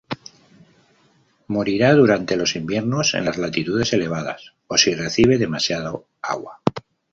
[1.45, 6.59] Morirá durante los inviernos en las latitudes elevadas o si recibe demasiado agua.